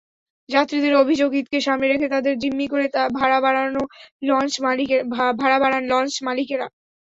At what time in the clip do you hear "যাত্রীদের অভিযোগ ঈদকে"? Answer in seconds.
0.49-1.59